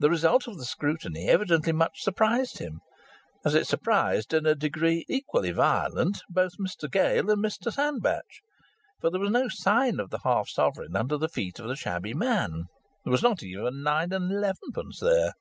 The 0.00 0.10
result 0.10 0.46
of 0.46 0.58
the 0.58 0.66
scrutiny 0.66 1.26
evidently 1.30 1.72
much 1.72 2.02
surprised 2.02 2.58
him, 2.58 2.82
as 3.46 3.54
it 3.54 3.66
surprised, 3.66 4.34
in 4.34 4.44
a 4.44 4.54
degree 4.54 5.06
equally 5.08 5.52
violent, 5.52 6.20
both 6.28 6.58
Mr 6.58 6.90
Gale 6.92 7.30
and 7.30 7.42
Mr 7.42 7.72
Sandbach. 7.72 8.26
For 9.00 9.08
there 9.10 9.20
was 9.22 9.30
no 9.30 9.48
sign 9.48 10.00
of 10.00 10.12
half 10.22 10.48
a 10.48 10.50
sovereign 10.50 10.94
under 10.96 11.16
the 11.16 11.30
feet 11.30 11.58
of 11.58 11.66
the 11.68 11.76
shabby 11.76 12.12
man. 12.12 12.64
There 13.06 13.10
was 13.10 13.22
not 13.22 13.42
even 13.42 13.82
nine 13.82 14.12
and 14.12 14.30
elevenpence 14.30 15.00
there. 15.00 15.32